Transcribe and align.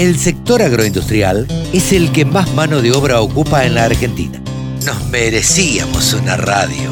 El 0.00 0.16
sector 0.16 0.62
agroindustrial 0.62 1.46
es 1.74 1.92
el 1.92 2.10
que 2.10 2.24
más 2.24 2.54
mano 2.54 2.80
de 2.80 2.90
obra 2.90 3.20
ocupa 3.20 3.66
en 3.66 3.74
la 3.74 3.84
Argentina. 3.84 4.40
Nos 4.86 5.10
merecíamos 5.10 6.14
una 6.14 6.38
radio 6.38 6.88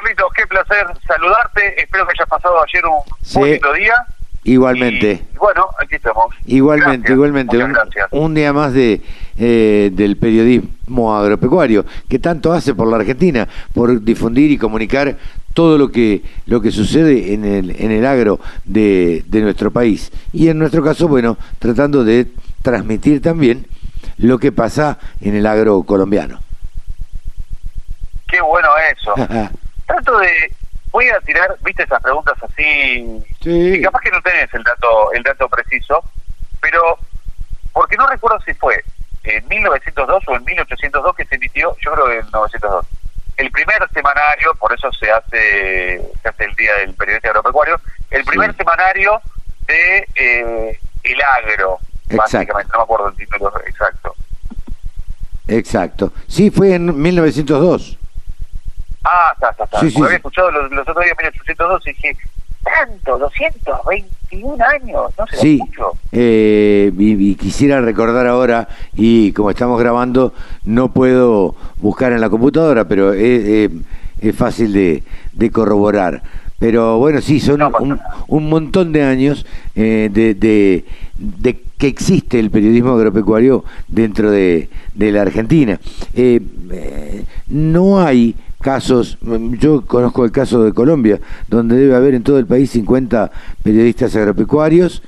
Carlitos, 0.00 0.26
qué 0.36 0.46
placer 0.46 0.86
saludarte. 1.06 1.80
Espero 1.82 2.06
que 2.06 2.12
hayas 2.16 2.28
pasado 2.28 2.56
ayer 2.62 2.84
un 2.86 3.00
Sí. 3.22 3.38
bonito 3.38 3.72
día. 3.72 3.94
Igualmente. 4.44 5.24
Y, 5.34 5.38
bueno, 5.38 5.66
aquí 5.82 5.96
estamos. 5.96 6.26
Igualmente, 6.46 6.98
Gracias, 6.98 7.10
igualmente. 7.14 7.56
un 8.12 8.34
día 8.34 8.52
más 8.52 8.72
de 8.72 9.00
eh, 9.38 9.90
del 9.92 10.16
periodismo 10.16 11.16
agropecuario, 11.16 11.84
que 12.08 12.18
tanto 12.18 12.52
hace 12.52 12.74
por 12.74 12.88
la 12.88 12.96
Argentina, 12.98 13.48
por 13.74 14.00
difundir 14.02 14.50
y 14.52 14.58
comunicar 14.58 15.16
todo 15.52 15.78
lo 15.78 15.90
que 15.90 16.22
lo 16.46 16.60
que 16.60 16.70
sucede 16.70 17.32
en 17.34 17.44
el, 17.44 17.70
en 17.80 17.90
el 17.90 18.06
agro 18.06 18.38
de, 18.64 19.24
de 19.26 19.40
nuestro 19.40 19.70
país. 19.72 20.12
Y 20.32 20.48
en 20.48 20.58
nuestro 20.58 20.82
caso, 20.84 21.08
bueno, 21.08 21.36
tratando 21.58 22.04
de 22.04 22.28
transmitir 22.62 23.20
también 23.22 23.66
lo 24.18 24.38
que 24.38 24.52
pasa 24.52 24.98
en 25.20 25.34
el 25.34 25.46
agro 25.46 25.82
colombiano. 25.82 26.38
Qué 28.28 28.40
bueno 28.42 28.68
eso. 28.92 29.14
Trato 29.86 30.18
de... 30.18 30.52
Voy 30.90 31.08
a 31.08 31.20
tirar, 31.20 31.56
viste, 31.62 31.82
esas 31.82 32.02
preguntas 32.02 32.34
así... 32.42 33.22
Sí. 33.42 33.72
que 33.72 33.82
capaz 33.82 34.00
que 34.00 34.10
no 34.10 34.22
tenés 34.22 34.52
el 34.54 34.62
dato, 34.62 35.12
el 35.12 35.22
dato 35.22 35.48
preciso, 35.48 36.02
pero... 36.60 36.98
Porque 37.72 37.96
no 37.96 38.06
recuerdo 38.06 38.38
si 38.40 38.54
fue 38.54 38.82
en 39.24 39.46
1902 39.48 40.22
o 40.28 40.36
en 40.36 40.44
1802 40.44 41.14
que 41.16 41.24
se 41.26 41.34
emitió, 41.34 41.76
yo 41.84 41.92
creo 41.92 42.06
que 42.06 42.18
en 42.20 42.30
902, 42.30 42.86
el 43.36 43.50
primer 43.50 43.86
semanario, 43.92 44.54
por 44.54 44.72
eso 44.72 44.90
se 44.92 45.10
hace, 45.10 46.00
se 46.22 46.28
hace 46.28 46.44
el 46.44 46.54
Día 46.54 46.74
del 46.76 46.94
Periodista 46.94 47.28
Agropecuario, 47.28 47.78
el 48.10 48.24
primer 48.24 48.52
Sí. 48.52 48.56
semanario 48.58 49.20
de 49.66 50.08
eh, 50.14 50.78
El 51.02 51.20
Agro, 51.22 51.78
Exacto. 52.08 52.16
básicamente, 52.16 52.72
no 52.72 52.78
me 52.78 52.84
acuerdo 52.84 53.08
el 53.08 53.16
título 53.16 53.52
exacto. 53.66 54.14
Exacto. 55.48 56.12
Sí, 56.28 56.50
fue 56.50 56.74
en 56.74 57.00
1902. 57.00 57.98
Ah, 59.08 59.30
está, 59.34 59.50
está, 59.50 59.64
está. 59.64 59.80
Sí, 59.80 59.90
sí, 59.90 60.02
había 60.02 60.16
escuchado 60.16 60.50
los, 60.50 60.70
los 60.72 60.80
otros 60.88 61.04
días 61.04 61.16
1802 61.18 61.86
y 61.86 61.90
dije, 61.90 62.16
tanto, 62.64 63.18
221 63.18 64.64
años, 64.64 65.12
no 65.16 65.26
sé, 65.28 65.36
Sí, 65.36 65.58
mucho. 65.58 65.92
eh, 66.12 66.90
y, 66.98 67.30
y 67.30 67.34
quisiera 67.36 67.80
recordar 67.80 68.26
ahora, 68.26 68.68
y 68.94 69.30
como 69.32 69.50
estamos 69.50 69.78
grabando, 69.80 70.32
no 70.64 70.92
puedo 70.92 71.54
buscar 71.80 72.12
en 72.12 72.20
la 72.20 72.28
computadora, 72.30 72.88
pero 72.88 73.12
es, 73.12 73.20
eh, 73.22 73.70
es 74.20 74.34
fácil 74.36 74.72
de, 74.72 75.04
de 75.32 75.50
corroborar. 75.50 76.22
Pero 76.58 76.96
bueno, 76.98 77.20
sí, 77.20 77.38
son 77.38 77.58
No 77.58 77.70
un, 78.28 78.48
montón 78.48 78.90
de 78.90 79.04
años 79.04 79.44
eh, 79.74 80.08
de, 80.10 80.34
de- 80.34 80.84
de 81.18 81.62
que 81.78 81.86
existe 81.86 82.38
el 82.40 82.50
periodismo 82.50 82.92
agropecuario 82.94 83.62
dentro 83.88 84.30
de, 84.30 84.70
de 84.94 85.12
la 85.12 85.20
Argentina. 85.22 85.78
Eh, 86.14 86.40
eh, 86.72 87.24
no 87.48 88.00
hay 88.00 88.34
casos, 88.66 89.16
yo 89.60 89.82
conozco 89.82 90.24
el 90.24 90.32
caso 90.32 90.64
de 90.64 90.72
Colombia, 90.72 91.20
donde 91.46 91.76
debe 91.76 91.94
haber 91.94 92.14
en 92.14 92.24
todo 92.24 92.40
el 92.40 92.46
país 92.46 92.68
50 92.70 93.30
periodistas 93.62 94.16
agropecuarios, 94.16 95.04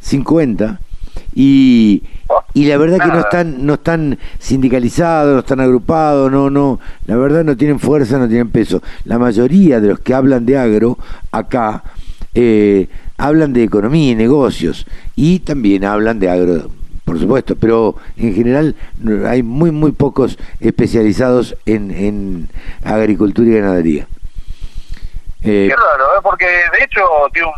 50, 0.00 0.80
y, 1.34 2.02
y 2.54 2.64
la 2.64 2.78
verdad 2.78 3.00
que 3.00 3.12
no 3.12 3.20
están, 3.20 3.66
no 3.66 3.74
están 3.74 4.18
sindicalizados, 4.38 5.34
no 5.34 5.40
están 5.40 5.60
agrupados, 5.60 6.32
no, 6.32 6.48
no, 6.48 6.80
la 7.04 7.16
verdad 7.16 7.44
no 7.44 7.58
tienen 7.58 7.78
fuerza, 7.78 8.18
no 8.18 8.26
tienen 8.26 8.48
peso. 8.48 8.82
La 9.04 9.18
mayoría 9.18 9.82
de 9.82 9.88
los 9.88 10.00
que 10.00 10.14
hablan 10.14 10.46
de 10.46 10.56
agro 10.56 10.96
acá 11.30 11.84
eh, 12.34 12.88
hablan 13.18 13.52
de 13.52 13.64
economía 13.64 14.12
y 14.12 14.14
negocios 14.14 14.86
y 15.14 15.40
también 15.40 15.84
hablan 15.84 16.20
de 16.20 16.30
agro, 16.30 16.70
por 17.04 17.18
supuesto, 17.18 17.56
pero 17.56 17.96
en 18.16 18.34
general 18.34 18.74
hay 19.26 19.42
muy, 19.42 19.70
muy 19.70 19.92
pocos 19.92 20.38
especializados 20.60 21.56
en, 21.66 21.90
en 21.90 22.48
agricultura 22.82 23.48
y 23.48 23.54
ganadería. 23.54 24.06
Eh, 25.42 25.68
Qué 25.68 25.76
raro, 25.76 26.04
¿eh? 26.16 26.20
porque 26.22 26.46
de 26.46 26.84
hecho 26.84 27.02
tiene 27.32 27.48
un 27.48 27.54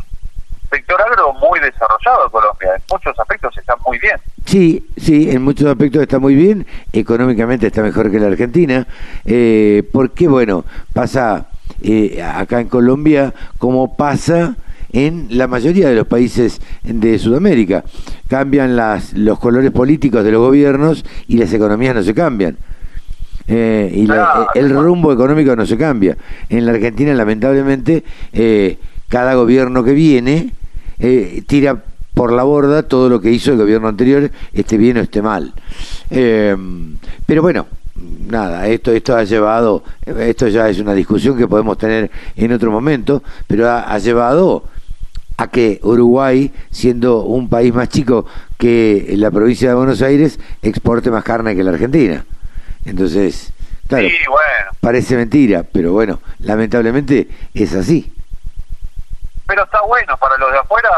sector 0.69 1.01
agro 1.01 1.33
muy 1.34 1.61
desarrollado 1.61 2.25
en 2.25 2.31
Colombia. 2.31 2.75
En 2.75 2.83
muchos 2.91 3.19
aspectos 3.19 3.57
está 3.57 3.77
muy 3.87 3.99
bien. 4.01 4.17
Sí, 4.45 4.84
sí, 4.97 5.31
en 5.31 5.43
muchos 5.43 5.69
aspectos 5.69 6.03
está 6.03 6.19
muy 6.19 6.34
bien, 6.34 6.67
económicamente 6.93 7.69
está 7.69 7.83
mejor 7.83 8.11
que 8.11 8.19
la 8.19 8.27
Argentina, 8.27 8.87
eh, 9.25 9.89
porque 9.93 10.27
bueno, 10.28 10.65
pasa 10.93 11.47
eh, 11.83 12.23
acá 12.23 12.61
en 12.61 12.69
Colombia 12.69 13.34
como 13.59 13.97
pasa 13.97 14.57
en 14.97 15.27
la 15.31 15.47
mayoría 15.47 15.91
de 15.91 15.95
los 15.95 16.07
países 16.07 16.59
de 16.83 17.19
Sudamérica. 17.19 17.84
Cambian 18.29 18.77
las, 18.77 19.12
los 19.12 19.39
colores 19.39 19.71
políticos 19.71 20.25
de 20.25 20.33
los 20.33 20.41
gobiernos 20.41 21.05
y 21.29 21.37
las 21.37 21.53
economías 21.53 21.95
no 21.95 22.03
se 22.03 22.15
cambian. 22.15 22.57
Eh, 23.47 23.93
y 23.95 24.07
la- 24.07 24.15
Claro. 24.15 24.47
el 24.55 24.71
rumbo 24.71 25.12
económico 25.12 25.55
no 25.55 25.67
se 25.67 25.77
cambia. 25.77 26.17
En 26.49 26.65
la 26.65 26.73
Argentina, 26.73 27.12
lamentablemente, 27.12 28.05
eh, 28.33 28.79
cada 29.09 29.34
gobierno 29.34 29.84
que 29.84 29.93
viene 29.93 30.53
eh, 30.99 31.43
tira 31.47 31.83
por 32.15 32.33
la 32.33 32.45
borda 32.45 32.83
todo 32.84 33.11
lo 33.11 33.21
que 33.21 33.31
hizo 33.31 33.53
el 33.53 33.59
gobierno 33.59 33.89
anterior, 33.89 34.31
esté 34.55 34.78
bien 34.78 34.97
o 34.97 35.01
esté 35.01 35.21
mal. 35.21 35.53
Eh, 36.09 36.57
pero 37.27 37.43
bueno, 37.43 37.67
nada, 38.31 38.67
esto, 38.69 38.93
esto 38.93 39.15
ha 39.15 39.25
llevado, 39.25 39.84
esto 40.07 40.49
ya 40.49 40.71
es 40.71 40.78
una 40.81 40.95
discusión 40.95 41.37
que 41.37 41.47
podemos 41.47 41.77
tener 41.77 42.11
en 42.34 42.53
otro 42.53 42.71
momento, 42.73 43.23
pero 43.47 43.69
ha, 43.69 43.93
ha 43.93 43.99
llevado 43.99 44.65
a 45.38 45.48
que 45.48 45.80
Uruguay, 45.82 46.52
siendo 46.70 47.20
un 47.22 47.48
país 47.48 47.74
más 47.74 47.88
chico 47.88 48.26
que 48.58 49.14
la 49.16 49.30
provincia 49.30 49.69
de 49.69 49.74
Buenos 49.74 50.00
Aires, 50.02 50.38
exporte 50.62 51.10
más 51.10 51.24
carne 51.24 51.54
que 51.54 51.62
la 51.62 51.72
Argentina. 51.72 52.24
Entonces, 52.84 53.52
claro, 53.88 54.08
Sí, 54.08 54.14
bueno. 54.28 54.70
parece 54.80 55.16
mentira, 55.16 55.62
pero 55.64 55.92
bueno, 55.92 56.20
lamentablemente 56.38 57.28
es 57.52 57.74
así. 57.74 58.12
Pero 59.47 59.62
está 59.64 59.80
bueno, 59.82 60.16
para 60.16 60.36
los 60.38 60.50
de 60.50 60.58
afuera 60.58 60.88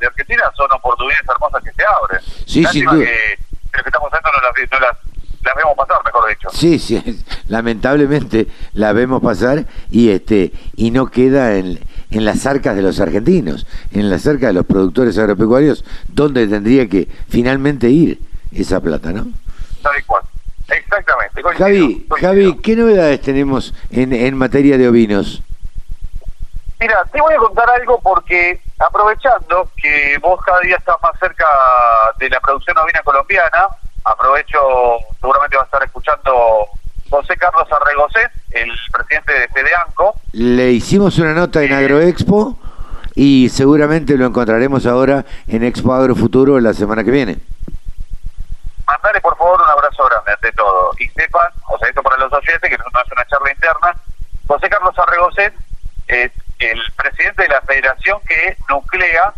de 0.00 0.06
Argentina 0.06 0.42
son 0.56 0.68
oportunidades 0.72 1.24
hermosas 1.28 1.62
que 1.62 1.70
se 1.72 1.84
abren. 1.84 2.20
Sí, 2.46 2.62
Lástima 2.62 2.90
sin 2.92 3.00
duda. 3.00 3.06
que 3.10 3.38
lo 3.76 3.82
que 3.82 3.88
estamos 3.88 4.08
haciendo 4.12 4.30
no 4.32 4.40
las, 4.42 4.70
no 4.72 4.80
las, 4.80 4.96
las 5.44 5.54
vemos 5.56 5.74
pasar, 5.76 6.04
mejor 6.04 6.28
dicho. 6.28 6.48
Sí, 6.52 6.78
sí, 6.78 7.22
lamentablemente 7.48 8.46
la 8.72 8.92
vemos 8.92 9.22
pasar 9.22 9.66
y 9.90 10.10
este 10.10 10.52
y 10.74 10.90
no 10.90 11.06
queda 11.06 11.56
en, 11.56 11.78
en 12.10 12.24
las 12.24 12.46
arcas 12.46 12.76
de 12.76 12.82
los 12.82 13.00
argentinos, 13.00 13.66
en 13.92 14.10
las 14.10 14.26
arcas 14.26 14.48
de 14.48 14.52
los 14.54 14.66
productores 14.66 15.18
agropecuarios, 15.18 15.84
donde 16.08 16.46
tendría 16.46 16.88
que 16.88 17.08
finalmente 17.28 17.88
ir 17.88 18.20
esa 18.52 18.80
plata, 18.80 19.12
¿no? 19.12 19.26
Tal 19.82 20.04
cual. 20.06 20.22
Exactamente. 20.68 21.42
coincido, 21.42 21.66
Javi, 21.66 22.06
coincido. 22.08 22.30
Javi, 22.30 22.58
¿qué 22.62 22.76
novedades 22.76 23.20
tenemos 23.20 23.74
en, 23.90 24.12
en 24.12 24.36
materia 24.36 24.78
de 24.78 24.88
ovinos? 24.88 25.42
Mira, 26.80 27.04
te 27.12 27.20
voy 27.20 27.34
a 27.34 27.38
contar 27.38 27.68
algo 27.70 28.00
porque 28.00 28.60
aprovechando 28.78 29.70
que 29.76 30.18
vos 30.20 30.40
cada 30.44 30.60
día 30.60 30.76
estás 30.76 30.96
más 31.02 31.18
cerca 31.18 31.46
de 32.18 32.28
la 32.28 32.40
producción 32.40 32.76
ovina 32.78 33.00
colombiana, 33.02 33.68
aprovecho, 34.04 34.58
seguramente 35.20 35.56
vas 35.56 35.64
a 35.64 35.66
estar 35.66 35.84
escuchando 35.84 36.66
José 37.14 37.36
Carlos 37.36 37.68
Arregocés, 37.70 38.28
el 38.50 38.72
presidente 38.92 39.32
de 39.34 39.46
FEDEANCO. 39.46 40.16
Le 40.32 40.72
hicimos 40.72 41.16
una 41.18 41.32
nota 41.32 41.62
en 41.62 41.72
Agroexpo 41.72 42.58
y 43.14 43.48
seguramente 43.50 44.16
lo 44.16 44.26
encontraremos 44.26 44.84
ahora 44.84 45.24
en 45.46 45.62
Expo 45.62 45.94
Agro 45.94 46.16
Futuro 46.16 46.58
la 46.58 46.74
semana 46.74 47.04
que 47.04 47.12
viene. 47.12 47.38
Mandale 48.84 49.20
por 49.20 49.38
favor 49.38 49.62
un 49.62 49.70
abrazo 49.70 50.04
grande 50.06 50.32
ante 50.32 50.50
todo. 50.56 50.90
Y 50.98 51.06
sepan, 51.10 51.52
o 51.68 51.78
sea, 51.78 51.88
esto 51.88 52.02
para 52.02 52.16
los 52.16 52.32
oyentes, 52.32 52.68
que 52.68 52.76
no 52.76 52.84
es 52.84 53.12
una 53.12 53.26
charla 53.26 53.52
interna, 53.52 53.94
José 54.48 54.68
Carlos 54.68 54.98
Arregocés 54.98 55.52
es 56.08 56.32
el 56.58 56.80
presidente 56.96 57.44
de 57.44 57.48
la 57.48 57.60
federación 57.60 58.18
que 58.26 58.56
nuclea 58.68 59.32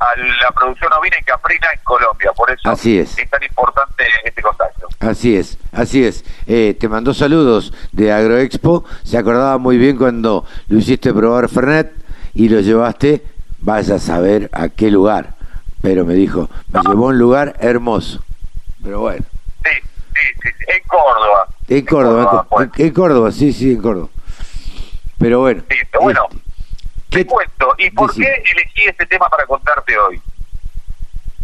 a 0.00 0.06
la 0.16 0.50
producción 0.52 0.92
ovina 0.92 1.16
y 1.20 1.24
caprina 1.24 1.66
en 1.74 1.80
Colombia. 1.84 2.32
Por 2.36 2.50
eso 2.50 2.70
Así 2.70 2.98
es. 2.98 3.16
tan 3.30 3.42
importante 3.42 4.04
este 4.24 4.42
contacto. 4.42 4.88
Así 5.00 5.36
es, 5.36 5.58
así 5.72 6.04
es. 6.04 6.24
Eh, 6.46 6.76
te 6.78 6.88
mandó 6.88 7.12
saludos 7.14 7.72
de 7.92 8.12
Agroexpo. 8.12 8.84
Se 9.02 9.18
acordaba 9.18 9.58
muy 9.58 9.76
bien 9.78 9.96
cuando 9.96 10.44
lo 10.68 10.78
hiciste 10.78 11.12
probar 11.12 11.48
Fernet 11.48 11.92
y 12.34 12.48
lo 12.48 12.60
llevaste, 12.60 13.22
vaya 13.60 13.96
a 13.96 13.98
saber 13.98 14.48
a 14.52 14.68
qué 14.68 14.90
lugar. 14.90 15.34
Pero 15.82 16.04
me 16.04 16.14
dijo, 16.14 16.48
me 16.72 16.80
llevó 16.82 17.06
a 17.06 17.08
un 17.10 17.18
lugar 17.18 17.56
hermoso. 17.60 18.22
Pero 18.82 19.00
bueno, 19.00 19.24
Sí, 19.64 19.70
sí, 20.14 20.20
sí, 20.42 20.48
sí, 20.58 20.64
en 20.68 20.82
Córdoba. 20.88 21.46
en 21.68 21.84
Córdoba, 21.86 22.42
en, 22.42 22.48
pues. 22.48 22.70
en 22.86 22.94
Córdoba, 22.94 23.32
sí, 23.32 23.52
sí, 23.52 23.72
en 23.72 23.82
Córdoba. 23.82 24.08
Pero 25.18 25.40
bueno. 25.40 25.62
Listo, 25.68 25.98
bueno, 26.00 26.26
te 27.10 27.26
cuento. 27.26 27.74
¿Y 27.78 27.90
por 27.90 28.14
qué 28.14 28.42
elegí 28.52 28.86
este 28.86 29.06
tema 29.06 29.28
para 29.28 29.46
contarte 29.46 29.98
hoy? 29.98 30.20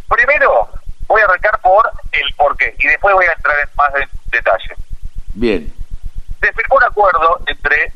Primero, 0.08 0.68
voy 1.06 1.20
a 1.20 1.24
arrancar 1.24 1.60
por 1.60 1.90
el 2.12 2.34
por 2.34 2.56
qué 2.56 2.74
y 2.78 2.86
después 2.86 3.14
voy 3.14 3.26
a 3.26 3.32
entrar 3.32 3.56
en 3.58 3.68
más 3.76 3.90
en 3.94 4.08
detalle. 4.30 4.74
Bien. 5.34 5.72
Se 6.40 6.52
firmó 6.52 6.76
un 6.76 6.84
acuerdo 6.84 7.40
entre 7.46 7.92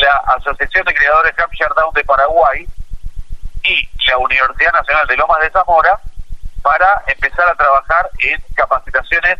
la 0.00 0.34
Asociación 0.36 0.84
de 0.84 0.94
Creadores 0.94 1.38
Hampshire 1.38 1.70
Down 1.76 1.94
de 1.94 2.04
Paraguay 2.04 2.66
y 3.64 3.88
la 4.06 4.18
Universidad 4.18 4.72
Nacional 4.72 5.06
de 5.06 5.16
Lomas 5.16 5.40
de 5.40 5.50
Zamora 5.50 6.00
para 6.62 7.02
empezar 7.06 7.48
a 7.48 7.54
trabajar 7.54 8.10
en 8.18 8.42
capacitaciones 8.54 9.38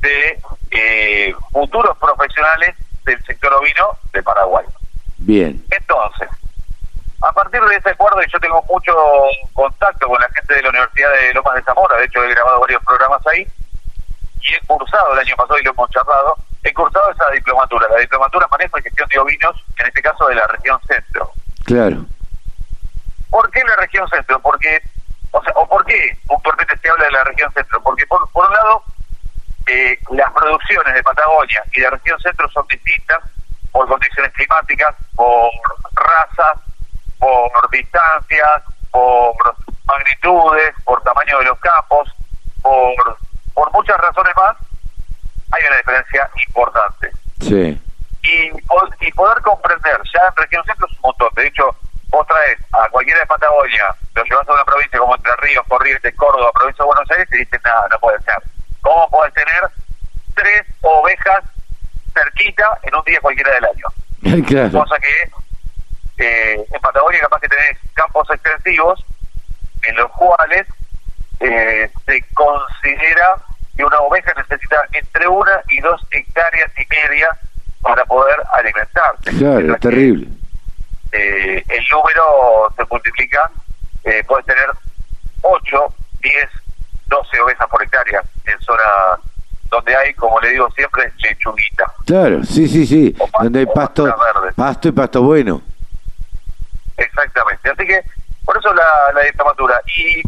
de 0.00 0.40
eh, 0.70 1.34
futuros 1.52 1.96
profesionales 1.98 2.76
del 3.04 3.22
sector 3.24 3.52
ovino 3.54 3.98
de 4.12 4.22
Paraguay. 4.22 4.66
Bien. 5.18 5.62
Entonces, 5.70 6.28
a 7.22 7.32
partir 7.32 7.60
de 7.60 7.76
ese 7.76 7.90
acuerdo, 7.90 8.22
y 8.22 8.30
yo 8.30 8.40
tengo 8.40 8.64
mucho 8.68 8.94
contacto 9.52 10.08
con 10.08 10.20
la 10.20 10.28
gente 10.30 10.54
de 10.54 10.62
la 10.62 10.70
Universidad 10.70 11.10
de 11.12 11.34
Lomas 11.34 11.54
de 11.54 11.62
Zamora, 11.62 11.96
de 11.98 12.04
hecho 12.04 12.24
he 12.24 12.30
grabado 12.30 12.60
varios 12.60 12.82
programas 12.84 13.26
ahí, 13.26 13.46
y 14.40 14.54
he 14.54 14.60
cursado 14.66 15.12
el 15.12 15.18
año 15.18 15.36
pasado 15.36 15.58
y 15.58 15.64
lo 15.64 15.70
hemos 15.72 15.90
charlado, 15.90 16.34
he 16.62 16.72
cursado 16.72 17.10
esa 17.10 17.28
diplomatura, 17.30 17.88
la 17.88 17.98
diplomatura 17.98 18.48
Manejo 18.50 18.78
y 18.78 18.82
Gestión 18.82 19.08
de 19.08 19.18
Ovinos, 19.18 19.64
en 19.78 19.86
este 19.86 20.02
caso 20.02 20.26
de 20.28 20.34
la 20.34 20.46
región 20.46 20.80
centro. 20.86 21.30
Claro. 21.64 22.06
¿Por 23.28 23.50
qué 23.50 23.62
la 23.64 23.76
región 23.76 24.08
centro? 24.08 24.40
Porque, 24.40 24.82
o 25.30 25.42
sea, 25.42 25.52
o 25.56 25.68
por 25.68 25.84
qué 25.84 26.16
puntualmente 26.26 26.76
se 26.78 26.88
habla 26.88 27.04
de 27.04 27.12
la 27.12 27.24
región 27.24 27.52
centro? 27.52 27.82
Porque 27.82 28.06
por, 28.06 28.28
por 28.30 28.48
un 28.48 28.54
lado, 28.54 28.82
eh, 29.66 29.98
las 30.10 30.32
producciones 30.32 30.94
de 30.94 31.02
Patagonia 31.02 31.62
y 31.72 31.80
de 31.80 31.90
región 31.90 32.18
centro 32.20 32.48
son 32.50 32.66
distintas 32.66 33.20
por 33.70 33.86
condiciones 33.86 34.32
climáticas, 34.32 34.96
por 35.14 35.50
razas, 35.94 36.58
por 37.20 37.70
distancias, 37.70 38.62
por 38.90 39.34
magnitudes, 39.84 40.74
por 40.84 41.02
tamaño 41.02 41.38
de 41.38 41.44
los 41.44 41.58
campos, 41.60 42.10
por, 42.62 43.18
por 43.54 43.72
muchas 43.72 43.98
razones 43.98 44.34
más, 44.34 44.56
hay 45.52 45.62
una 45.68 45.76
diferencia 45.76 46.30
importante. 46.48 47.10
Sí. 47.40 47.80
Y, 48.22 49.06
y 49.06 49.12
poder 49.12 49.40
comprender, 49.42 50.00
ya 50.12 50.28
en 50.28 50.36
región 50.36 50.64
centro 50.64 50.86
es 50.86 50.96
un 50.96 51.02
montón, 51.02 51.28
de 51.36 51.46
hecho, 51.46 51.76
vos 52.08 52.26
traes 52.26 52.58
a 52.72 52.88
cualquiera 52.88 53.20
de 53.20 53.26
Patagonia, 53.26 53.94
lo 54.14 54.24
llevas 54.24 54.48
a 54.48 54.52
una 54.52 54.64
provincia 54.64 54.98
como 54.98 55.14
Entre 55.14 55.36
Ríos, 55.36 55.64
Corrientes, 55.68 56.14
Córdoba, 56.16 56.50
provincia 56.52 56.82
de 56.82 56.86
Buenos 56.86 57.10
Aires, 57.10 57.28
y 57.32 57.38
dicen, 57.38 57.60
nada, 57.64 57.86
no 57.90 57.98
puede 57.98 58.20
ser. 58.22 58.42
¿Cómo 58.82 59.08
puedes 59.10 59.34
tener 59.34 59.62
tres 60.34 60.62
ovejas 60.80 61.44
cerquita 62.12 62.78
en 62.82 62.94
un 62.94 63.04
día 63.04 63.20
cualquiera 63.20 63.52
del 63.54 63.64
año? 63.64 64.44
claro. 64.46 64.80
Cosa 64.80 64.98
que 64.98 65.30
eh, 66.20 66.66
en 66.70 66.80
Patagonia 66.80 67.20
capaz 67.20 67.40
que 67.40 67.48
tenés 67.48 67.78
campos 67.94 68.28
extensivos 68.30 69.04
en 69.82 69.96
los 69.96 70.10
cuales 70.12 70.66
eh, 71.40 71.90
se 72.06 72.24
considera 72.34 73.36
que 73.74 73.84
una 73.84 73.98
oveja 74.00 74.32
necesita 74.36 74.76
entre 74.92 75.26
una 75.26 75.62
y 75.70 75.80
dos 75.80 76.00
hectáreas 76.10 76.70
y 76.76 76.86
media 76.88 77.28
para 77.80 78.04
poder 78.04 78.36
alimentarse. 78.52 79.30
Claro, 79.38 79.74
es 79.74 79.80
terrible. 79.80 80.28
Eh, 81.12 81.64
el 81.66 81.84
número 81.90 82.72
se 82.76 82.84
multiplica, 82.90 83.50
eh, 84.04 84.22
puedes 84.28 84.44
tener 84.44 84.66
8, 85.40 85.94
10, 86.20 86.34
12 87.06 87.40
ovejas 87.40 87.66
por 87.68 87.82
hectárea 87.82 88.22
en 88.44 88.60
zona 88.60 88.82
donde 89.70 89.96
hay, 89.96 90.12
como 90.14 90.38
le 90.40 90.50
digo 90.50 90.68
siempre, 90.72 91.10
lechuguita. 91.18 91.90
Claro, 92.04 92.44
sí, 92.44 92.68
sí, 92.68 92.86
sí, 92.86 93.16
donde 93.40 93.60
hay 93.60 93.66
pasto, 93.66 94.14
pasto 94.54 94.88
y 94.88 94.92
pasto 94.92 95.22
bueno. 95.22 95.62
Exactamente, 97.00 97.70
así 97.70 97.86
que 97.86 98.02
por 98.44 98.56
eso 98.58 98.72
la, 98.74 99.12
la 99.14 99.22
diplomatura. 99.22 99.80
Y 99.96 100.22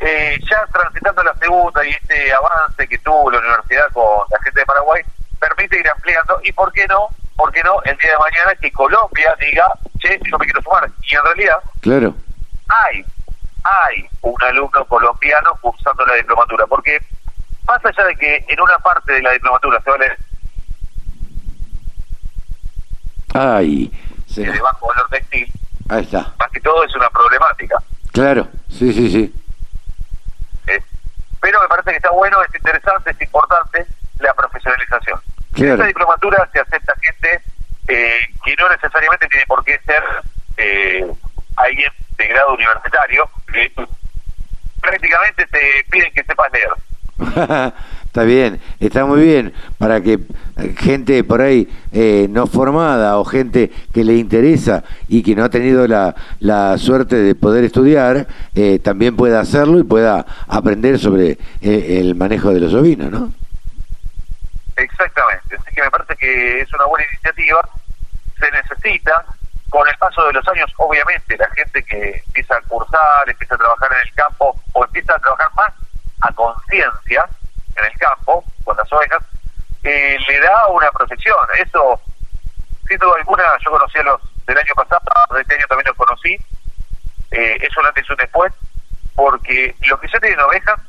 eh, 0.00 0.38
ya 0.50 0.66
transitando 0.72 1.22
la 1.22 1.34
segunda 1.34 1.84
y 1.86 1.90
este 1.90 2.32
avance 2.32 2.86
que 2.86 2.98
tuvo 2.98 3.30
la 3.30 3.38
universidad 3.38 3.90
con 3.92 4.26
la 4.30 4.38
gente 4.42 4.60
de 4.60 4.66
Paraguay, 4.66 5.02
permite 5.40 5.80
ir 5.80 5.88
ampliando. 5.88 6.40
Y 6.44 6.52
por 6.52 6.72
qué 6.72 6.86
no, 6.86 7.08
por 7.36 7.52
qué 7.52 7.62
no 7.62 7.82
el 7.84 7.96
día 7.96 8.10
de 8.10 8.18
mañana 8.18 8.54
que 8.60 8.70
Colombia 8.70 9.34
diga, 9.40 9.66
che, 9.98 10.20
yo 10.30 10.38
me 10.38 10.44
quiero 10.44 10.60
sumar. 10.62 10.90
Y 11.02 11.14
en 11.14 11.24
realidad, 11.24 11.56
claro, 11.80 12.14
hay, 12.68 13.04
hay 13.64 14.08
un 14.20 14.42
alumno 14.42 14.84
colombiano 14.84 15.56
cursando 15.62 16.04
la 16.04 16.16
diplomatura, 16.16 16.66
porque 16.66 16.98
más 17.66 17.82
allá 17.82 18.04
de 18.04 18.16
que 18.16 18.44
en 18.46 18.60
una 18.60 18.78
parte 18.80 19.14
de 19.14 19.22
la 19.22 19.32
diplomatura 19.32 19.80
se 19.82 19.90
vale 19.90 20.16
Ay, 23.36 23.90
de 24.42 24.60
bajo 24.60 24.88
valor 24.88 25.08
textil, 25.10 25.52
ahí 25.88 26.02
está. 26.02 26.32
más 26.38 26.50
que 26.50 26.60
todo 26.60 26.84
es 26.84 26.94
una 26.94 27.08
problemática. 27.10 27.76
Claro, 28.12 28.48
sí, 28.68 28.92
sí, 28.92 29.10
sí. 29.10 29.34
Eh, 30.66 30.80
pero 31.40 31.60
me 31.60 31.68
parece 31.68 31.90
que 31.90 31.96
está 31.96 32.10
bueno, 32.10 32.42
es 32.42 32.54
interesante, 32.54 33.10
es 33.10 33.20
importante 33.20 33.86
la 34.18 34.34
profesionalización. 34.34 35.20
En 35.56 35.72
esta 35.72 35.86
diplomatura 35.86 36.48
se 36.52 36.60
acepta 36.60 36.94
gente 37.00 37.42
eh, 37.88 38.14
que 38.44 38.56
no 38.56 38.68
necesariamente 38.68 39.26
tiene 39.28 39.46
por 39.46 39.64
qué 39.64 39.78
ser 39.86 40.02
eh, 40.56 41.12
alguien 41.56 41.92
de 42.16 42.26
grado 42.28 42.54
universitario, 42.54 43.28
que 43.52 43.72
prácticamente 44.80 45.46
te 45.46 45.84
piden 45.90 46.12
que 46.12 46.24
sepas 46.24 46.52
leer. 46.52 47.72
Está 48.14 48.22
bien, 48.22 48.60
está 48.78 49.04
muy 49.06 49.24
bien 49.24 49.52
para 49.76 50.00
que 50.00 50.20
gente 50.78 51.24
por 51.24 51.40
ahí 51.42 51.68
eh, 51.90 52.28
no 52.30 52.46
formada 52.46 53.18
o 53.18 53.24
gente 53.24 53.72
que 53.92 54.04
le 54.04 54.14
interesa 54.14 54.84
y 55.08 55.20
que 55.24 55.34
no 55.34 55.42
ha 55.42 55.48
tenido 55.48 55.88
la, 55.88 56.14
la 56.38 56.78
suerte 56.78 57.16
de 57.16 57.34
poder 57.34 57.64
estudiar 57.64 58.28
eh, 58.54 58.78
también 58.78 59.16
pueda 59.16 59.40
hacerlo 59.40 59.80
y 59.80 59.82
pueda 59.82 60.24
aprender 60.46 61.00
sobre 61.00 61.38
eh, 61.60 61.98
el 61.98 62.14
manejo 62.14 62.54
de 62.54 62.60
los 62.60 62.72
ovinos, 62.74 63.10
¿no? 63.10 63.32
Exactamente, 64.76 65.56
así 65.56 65.74
que 65.74 65.82
me 65.82 65.90
parece 65.90 66.14
que 66.14 66.60
es 66.60 66.72
una 66.72 66.84
buena 66.84 67.04
iniciativa, 67.10 67.68
se 68.38 68.48
necesita, 68.52 69.24
con 69.70 69.88
el 69.88 69.98
paso 69.98 70.24
de 70.28 70.34
los 70.34 70.46
años, 70.46 70.72
obviamente, 70.76 71.36
la 71.36 71.50
gente 71.50 71.82
que 71.82 72.22
empieza 72.26 72.54
a 72.54 72.60
cursar, 72.60 73.28
empieza 73.28 73.56
a 73.56 73.58
trabajar 73.58 73.90
en 73.90 74.06
el 74.06 74.14
campo 74.14 74.54
o 74.72 74.84
empieza 74.84 75.16
a 75.16 75.18
trabajar 75.18 75.48
más 75.56 75.72
a 76.20 76.32
conciencia, 76.32 77.26
en 77.76 77.84
el 77.84 77.98
campo, 77.98 78.44
con 78.64 78.76
las 78.76 78.92
ovejas, 78.92 79.22
eh, 79.82 80.16
le 80.26 80.40
da 80.40 80.66
una 80.68 80.90
protección. 80.90 81.36
Eso, 81.58 82.00
sin 82.88 82.98
duda 82.98 83.16
alguna, 83.16 83.44
yo 83.64 83.70
conocí 83.70 83.98
a 83.98 84.02
los 84.02 84.20
del 84.46 84.58
año 84.58 84.74
pasado, 84.74 85.00
de 85.34 85.40
este 85.40 85.54
año 85.54 85.66
también 85.68 85.86
los 85.86 85.96
conocí, 85.96 86.34
eh, 87.30 87.56
es 87.60 87.76
un 87.76 87.86
antes 87.86 88.04
y 88.08 88.12
un 88.12 88.18
después, 88.18 88.52
porque 89.14 89.74
los 89.86 90.00
que 90.00 90.08
ya 90.08 90.20
tienen 90.20 90.40
ovejas 90.40 90.80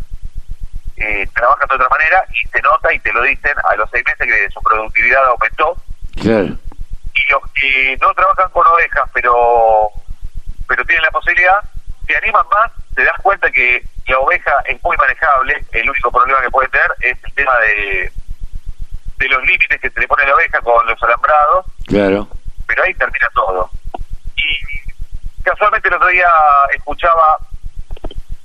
eh, 0.97 1.27
trabajan 1.33 1.67
de 1.67 1.75
otra 1.75 1.89
manera 1.89 2.25
y 2.31 2.47
se 2.47 2.61
nota 2.61 2.93
y 2.93 2.99
te 2.99 3.11
lo 3.11 3.21
dicen 3.23 3.53
a 3.63 3.75
los 3.75 3.89
seis 3.91 4.03
meses 4.05 4.27
que 4.27 4.49
su 4.51 4.61
productividad 4.61 5.25
aumentó. 5.25 5.77
Claro. 6.21 6.57
Y 7.15 7.31
los 7.31 7.51
que 7.53 7.97
no 8.01 8.13
trabajan 8.13 8.49
con 8.51 8.65
ovejas, 8.67 9.09
pero 9.13 9.89
pero 10.67 10.83
tienen 10.85 11.03
la 11.03 11.11
posibilidad, 11.11 11.59
se 12.07 12.15
animan 12.17 12.45
más, 12.51 12.71
se 12.95 13.03
dan 13.03 13.15
cuenta 13.21 13.51
que 13.51 13.83
la 14.07 14.19
oveja 14.19 14.51
es 14.65 14.81
muy 14.83 14.95
manejable, 14.97 15.65
el 15.71 15.89
único 15.89 16.11
problema 16.11 16.41
que 16.41 16.51
puede 16.51 16.69
tener 16.69 16.91
es 17.01 17.17
el 17.23 17.33
tema 17.33 17.57
de, 17.59 18.11
de 19.17 19.29
los 19.29 19.43
límites 19.45 19.81
que 19.81 19.89
se 19.89 19.99
le 19.99 20.07
pone 20.07 20.23
a 20.23 20.27
la 20.27 20.35
oveja 20.35 20.61
con 20.61 20.85
los 20.85 21.01
alambrados. 21.01 21.65
Claro. 21.87 22.27
Pero 22.67 22.83
ahí 22.83 22.93
termina 22.93 23.27
todo. 23.33 23.69
Y 24.35 25.41
casualmente 25.43 25.87
el 25.87 25.95
otro 25.95 26.07
día 26.07 26.29
escuchaba 26.75 27.37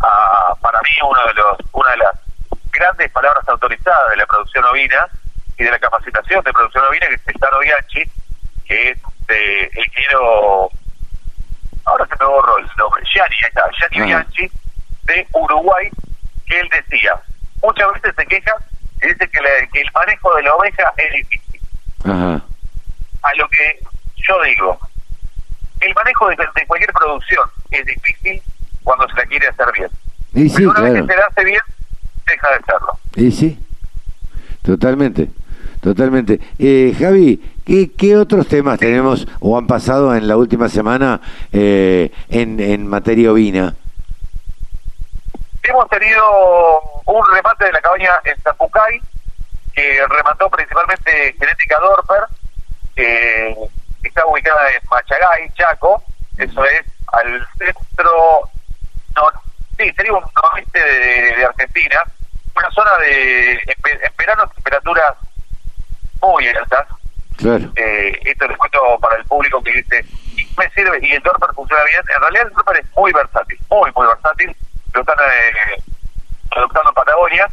a, 0.00 0.54
para 0.60 0.80
mí 0.80 0.90
uno 1.02 1.26
de 1.26 1.34
los, 1.34 1.56
una 1.72 1.90
de 1.90 1.96
las 1.98 2.14
grandes 2.72 3.10
palabras 3.10 3.46
autorizadas 3.48 4.10
de 4.10 4.16
la 4.16 4.26
producción 4.26 4.64
ovina 4.64 5.06
y 5.58 5.64
de 5.64 5.70
la 5.70 5.78
capacitación 5.78 6.42
de 6.42 6.52
producción 6.52 6.84
ovina, 6.84 7.06
que 7.06 7.14
es 7.14 7.40
Tano 7.40 7.58
Bianchi, 7.58 8.02
que 8.66 8.90
es 8.90 8.98
de 9.26 9.64
el 9.64 9.84
ingeniero, 9.84 10.70
ahora 11.84 12.06
se 12.06 12.16
me 12.18 12.24
borró 12.24 12.58
el 12.58 12.66
nombre, 12.78 13.02
Gianni, 13.12 13.34
ahí 13.42 13.48
está, 13.48 13.70
Gianni 13.78 14.06
Bianchi, 14.06 14.50
de 15.10 15.26
Uruguay 15.32 15.88
que 16.46 16.60
él 16.60 16.68
decía, 16.70 17.12
muchas 17.62 17.92
veces 17.94 18.14
se 18.16 18.26
queja 18.26 18.52
y 19.02 19.06
dice 19.08 19.28
que, 19.28 19.40
que 19.72 19.80
el 19.80 19.90
manejo 19.94 20.34
de 20.36 20.42
la 20.42 20.54
oveja 20.54 20.92
es 20.96 21.12
difícil. 21.12 21.60
A 22.04 23.34
lo 23.36 23.48
que 23.48 23.80
yo 24.16 24.42
digo, 24.44 24.78
el 25.80 25.94
manejo 25.94 26.28
de, 26.28 26.36
cualquier 26.66 26.92
producción 26.92 27.44
es 27.70 27.84
difícil 27.86 28.42
cuando 28.82 29.08
se 29.08 29.16
la 29.16 29.26
quiere 29.26 29.48
hacer 29.48 29.66
bien. 29.76 29.90
Y 30.34 30.48
sí, 30.48 30.56
Pero 30.56 30.70
una 30.70 30.80
vez 30.80 30.92
que 30.94 31.06
se 31.06 31.16
la 31.16 31.26
hace 31.26 31.44
bien, 31.44 31.60
deja 32.26 32.48
de 32.50 32.64
serlo. 32.64 32.98
Y 33.16 33.30
sí, 33.32 33.58
totalmente. 34.62 35.30
Totalmente. 35.80 36.38
Eh, 36.58 36.94
Javi, 36.98 37.40
¿qué, 37.64 37.90
¿qué, 37.92 38.16
otros 38.16 38.46
temas 38.46 38.78
tenemos 38.78 39.26
o 39.40 39.56
han 39.56 39.66
pasado 39.66 40.14
en 40.14 40.28
la 40.28 40.36
última 40.36 40.68
semana 40.68 41.22
eh, 41.52 42.10
en, 42.28 42.60
en 42.60 42.86
materia 42.86 43.32
ovina? 43.32 43.74
Hemos 45.70 45.88
tenido 45.88 46.80
un 47.04 47.24
remate 47.32 47.66
de 47.66 47.72
la 47.72 47.80
cabaña 47.80 48.20
en 48.24 48.36
Zapucay, 48.40 49.00
que 49.72 50.04
remató 50.08 50.50
principalmente 50.50 51.32
Genética 51.38 51.78
Dorper, 51.78 52.24
ubicada 54.26 54.68
en 54.70 54.80
Machagay, 54.90 55.48
Chaco, 55.54 56.02
eso 56.38 56.64
es 56.64 56.82
al 57.12 57.46
centro, 57.56 58.50
no, 59.14 59.22
sí, 59.78 59.92
sería 59.92 60.12
un 60.12 60.24
noroeste 60.34 60.80
de, 60.80 61.36
de 61.36 61.44
Argentina, 61.44 62.02
una 62.56 62.70
zona 62.72 62.90
de, 62.98 63.52
en, 63.52 63.76
en 63.84 64.16
verano, 64.18 64.50
temperaturas 64.56 65.14
muy 66.20 66.48
altas. 66.48 66.88
Claro. 67.36 67.72
Eh, 67.76 68.18
esto 68.24 68.48
les 68.48 68.58
cuento 68.58 68.98
para 69.00 69.16
el 69.16 69.24
público 69.24 69.62
que 69.62 69.72
dice, 69.72 70.04
¿y 70.34 70.44
qué 70.46 70.54
me 70.58 70.70
sirve? 70.70 70.98
Y 71.00 71.12
el 71.12 71.22
Dorper 71.22 71.54
funciona 71.54 71.84
bien. 71.84 72.02
En 72.14 72.20
realidad 72.20 72.46
el 72.48 72.52
Dorper 72.54 72.76
es 72.78 72.96
muy 72.96 73.12
versátil, 73.12 73.58
muy, 73.70 73.90
muy 73.94 74.06
versátil. 74.08 74.56
Lo 74.94 75.00
están 75.00 75.16
eh, 75.18 75.82
adoptando 76.50 76.90
en 76.90 76.94
Patagonia. 76.94 77.48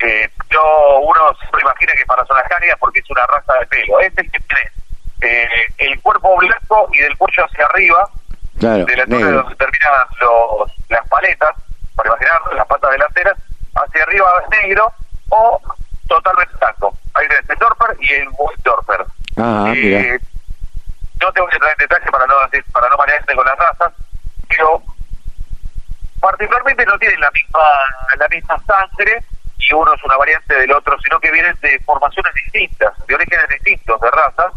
Eh, 0.00 0.28
yo, 0.50 0.98
uno 1.00 1.34
siempre 1.38 1.62
imagina 1.62 1.92
que 1.94 2.00
es 2.00 2.06
para 2.06 2.24
zonas 2.26 2.44
cálidas 2.48 2.76
porque 2.78 3.00
es 3.00 3.10
una 3.10 3.26
raza 3.26 3.54
de 3.60 3.66
pelo. 3.66 4.00
Este 4.00 4.20
es 4.20 4.26
el 4.26 4.32
que 4.32 4.40
tiene 4.40 4.70
eh, 5.22 5.66
el 5.78 6.00
cuerpo 6.02 6.36
blanco 6.36 6.88
y 6.92 6.98
del 6.98 7.16
cuello 7.16 7.44
hacia 7.44 7.64
arriba, 7.66 8.08
Claro, 8.58 8.84
de 8.84 8.96
la 8.96 9.02
altura 9.04 9.30
donde 9.30 9.56
terminan 9.56 9.92
los, 10.20 10.72
las 10.88 11.08
paletas, 11.08 11.54
para 11.96 12.08
imaginar 12.10 12.40
las 12.54 12.66
patas 12.66 12.90
delanteras, 12.90 13.38
hacia 13.74 14.02
arriba 14.02 14.30
es 14.42 14.62
negro 14.62 14.92
o 15.30 15.60
totalmente 16.08 16.54
blanco. 16.56 16.96
Tenés 17.14 17.48
el 17.50 17.56
Dorper 17.58 17.96
y 18.00 18.12
el 18.12 18.28
White 18.36 18.62
Dorper. 18.64 19.06
Ah, 19.38 19.72
Eh, 19.74 20.18
no 21.20 21.32
tengo 21.32 21.48
que 21.48 21.56
entrar 21.56 21.72
en 21.72 21.78
detalle 21.78 22.10
para 22.10 22.26
no 22.26 22.34
para 22.72 22.88
no 22.90 22.96
marearte 22.96 23.34
con 23.34 23.46
las 23.46 23.56
razas, 23.58 23.92
pero 24.48 24.82
particularmente 26.24 26.86
no 26.86 26.98
tienen 26.98 27.20
la 27.20 27.30
misma 27.32 27.60
la 28.18 28.28
misma 28.28 28.56
sangre 28.66 29.22
y 29.58 29.74
uno 29.74 29.92
es 29.92 30.02
una 30.04 30.16
variante 30.16 30.54
del 30.54 30.72
otro, 30.72 30.96
sino 31.00 31.20
que 31.20 31.30
vienen 31.30 31.54
de 31.60 31.78
formaciones 31.80 32.32
distintas, 32.34 32.94
de 33.06 33.14
orígenes 33.14 33.48
distintos 33.50 34.00
de 34.00 34.10
razas 34.10 34.52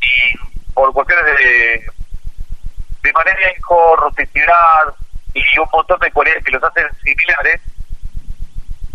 y 0.00 0.72
por 0.72 0.90
cuestiones 0.94 1.26
de 1.26 1.86
de 3.02 3.12
manejo, 3.12 3.96
rusticidad 3.96 4.94
y 5.34 5.58
un 5.58 5.68
montón 5.70 6.00
de 6.00 6.10
cualidades 6.12 6.44
que 6.44 6.52
los 6.52 6.62
hacen 6.62 6.86
similares, 7.02 7.60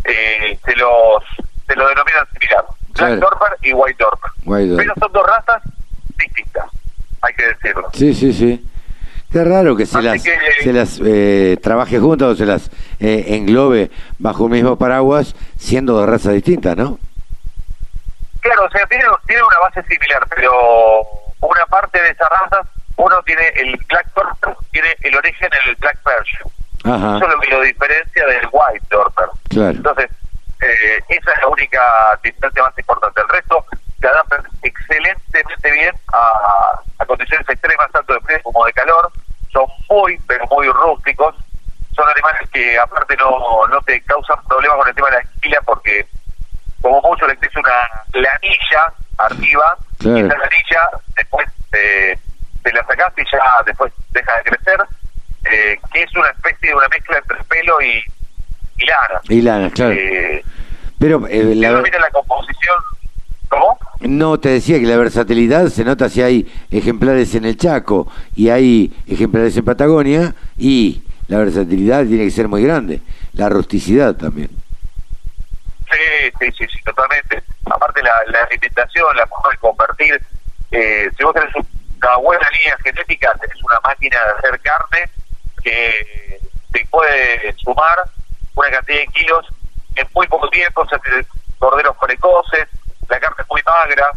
eh, 0.05 0.57
se 0.65 0.75
los 0.75 1.23
se 1.67 1.75
lo 1.75 1.87
denominan 1.87 2.25
similar. 2.33 2.65
Black 2.95 3.19
Dorper 3.19 3.57
y 3.61 3.73
White 3.73 3.97
Dorper. 3.99 4.31
White 4.43 4.69
Dorper. 4.69 4.87
Pero 4.87 4.93
son 4.99 5.11
dos 5.11 5.27
razas 5.27 5.61
distintas, 6.17 6.65
hay 7.21 7.33
que 7.35 7.45
decirlo. 7.45 7.89
Sí, 7.93 8.13
sí, 8.15 8.33
sí. 8.33 8.67
Qué 9.31 9.43
raro 9.43 9.75
que 9.75 9.85
se 9.85 9.97
Así 9.97 10.05
las, 10.07 10.23
que- 10.23 10.37
se 10.63 10.73
las 10.73 11.01
eh, 11.05 11.57
trabaje 11.61 11.99
juntas 11.99 12.29
o 12.29 12.35
se 12.35 12.45
las 12.45 12.71
eh, 12.99 13.25
englobe 13.35 13.91
bajo 14.19 14.45
un 14.45 14.51
mismo 14.51 14.77
paraguas 14.77 15.35
siendo 15.57 15.99
de 15.99 16.05
razas 16.07 16.33
distintas, 16.33 16.77
¿no? 16.77 16.97
Claro, 18.39 18.65
o 18.65 18.69
sea, 18.69 18.85
tiene, 18.87 19.03
tiene 19.27 19.43
una 19.43 19.59
base 19.59 19.83
similar, 19.83 20.25
pero 20.33 20.51
una 21.41 21.65
parte 21.65 22.01
de 22.01 22.09
esas 22.09 22.29
razas, 22.29 22.67
uno 22.95 23.21
tiene 23.23 23.47
el 23.55 23.75
Black 23.89 24.07
Dorper, 24.15 24.55
tiene 24.71 24.95
el 25.01 25.15
origen 25.15 25.49
en 25.51 25.69
el 25.69 25.75
Black 25.75 25.97
Persian. 26.03 26.43
Eso 26.85 27.25
es 27.27 27.33
lo 27.33 27.39
que 27.41 27.49
lo 27.51 27.61
diferencia 27.63 28.25
del 28.25 28.47
White 28.51 28.85
claro. 29.49 29.71
Entonces, 29.71 30.09
eh, 30.61 30.99
esa 31.09 31.31
es 31.33 31.41
la 31.41 31.47
única 31.47 31.81
diferencia 32.23 32.63
más 32.63 32.77
importante. 32.77 33.21
El 33.21 33.27
resto 33.29 33.65
se 33.99 34.07
adaptan 34.07 34.43
excelentemente 34.67 35.71
bien 35.71 35.95
a, 36.13 36.79
a 36.99 37.05
condiciones 37.05 37.47
extremas, 37.49 37.91
tanto 37.91 38.13
de 38.13 38.19
frío 38.21 38.39
como 38.43 38.65
de 38.65 38.73
calor. 38.73 39.11
Son 39.51 39.65
muy, 39.89 40.17
pero 40.27 40.45
muy 40.47 40.67
rústicos. 40.69 41.35
Son 41.95 42.05
animales 42.09 42.49
que 42.51 42.77
aparte 42.77 43.15
no, 43.17 43.65
no 43.67 43.81
te 43.81 43.99
causan 44.01 44.37
problemas 44.47 44.77
con 44.77 44.87
el 44.87 44.95
tema 44.95 45.09
de 45.09 45.15
la 45.17 45.21
esquila 45.21 45.59
porque 45.65 46.05
como 46.81 47.01
mucho 47.01 47.25
le 47.27 47.35
crece 47.37 47.59
una 47.59 47.71
lanilla 48.13 48.93
arriba 49.17 49.77
Claro. 49.97 50.17
y 50.19 50.21
esa 50.21 50.37
lanilla 50.37 50.81
después 51.15 51.47
eh, 51.73 52.19
te 52.63 52.71
la 52.71 52.85
sacás 52.85 53.11
y 53.17 53.23
ya 53.31 53.41
después 53.65 53.91
deja 54.11 54.31
de 54.37 54.43
crecer, 54.43 54.79
eh, 55.51 55.79
que 55.91 56.03
es 56.03 56.15
una 56.15 56.29
especie 56.29 56.69
de 56.69 56.75
una 56.75 56.87
mezcla 56.89 57.17
entre 57.17 57.43
pelo 57.45 57.81
y, 57.81 58.03
y 58.77 58.85
lana. 58.85 59.21
Y 59.29 59.41
lana, 59.41 59.69
claro. 59.71 59.93
Eh, 59.93 60.43
Pero 60.99 61.25
eh, 61.27 61.55
la 61.55 61.71
la 61.71 62.09
composición, 62.11 62.77
¿cómo? 63.49 63.76
No 64.01 64.39
te 64.39 64.49
decía 64.49 64.79
que 64.79 64.85
la 64.85 64.97
versatilidad 64.97 65.67
se 65.67 65.83
nota 65.83 66.09
si 66.09 66.21
hay 66.21 66.47
ejemplares 66.71 67.33
en 67.35 67.45
el 67.45 67.57
Chaco 67.57 68.11
y 68.35 68.49
hay 68.49 68.93
ejemplares 69.07 69.57
en 69.57 69.65
Patagonia 69.65 70.35
y 70.57 71.03
la 71.27 71.39
versatilidad 71.39 72.05
tiene 72.05 72.25
que 72.25 72.31
ser 72.31 72.47
muy 72.47 72.63
grande. 72.63 73.01
La 73.33 73.49
rusticidad 73.49 74.15
también. 74.15 74.49
Sí, 75.91 76.31
sí, 76.39 76.51
sí, 76.57 76.65
sí, 76.71 76.83
totalmente. 76.83 77.43
Aparte 77.65 78.01
la, 78.03 78.13
la 78.27 78.39
alimentación, 78.43 79.15
la 79.15 79.27
forma 79.27 79.49
de 79.51 79.57
convertir, 79.57 80.21
eh, 80.71 81.09
si 81.17 81.23
vos 81.23 81.33
tenés 81.33 81.53
una 81.55 82.17
buena 82.17 82.47
línea 82.51 82.77
genética, 82.83 83.33
tenés 83.41 83.63
una 83.63 83.79
máquina 83.83 84.17
de 84.23 84.31
hacer 84.31 84.59
carne 84.61 85.09
que 85.63 86.39
te 86.71 86.85
puede 86.89 87.53
sumar 87.57 87.97
una 88.55 88.69
cantidad 88.69 88.99
de 88.99 89.07
kilos 89.07 89.45
en 89.95 90.07
muy 90.13 90.27
poco 90.27 90.49
tiempo, 90.49 90.81
o 90.81 90.87
sea, 90.87 90.99
corderos 91.59 91.95
precoces, 91.97 92.67
la 93.09 93.19
carne 93.19 93.37
es 93.39 93.49
muy 93.49 93.61
magra, 93.63 94.11